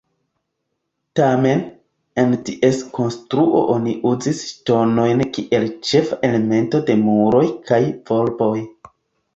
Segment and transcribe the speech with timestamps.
[1.19, 1.59] Tamen,
[2.23, 8.55] en ties konstruo oni uzis ŝtonojn kiel ĉefa elemento de muroj kaj volboj.